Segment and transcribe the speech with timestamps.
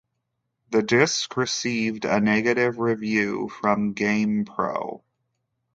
[0.71, 5.03] The disc received a negative review from "GamePro".